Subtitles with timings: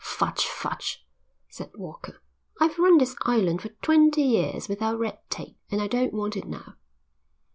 [0.03, 1.05] "Fudge, fudge,"
[1.47, 2.23] said Walker.
[2.59, 6.47] "I've run this island for twenty years without red tape, and I don't want it
[6.47, 6.73] now."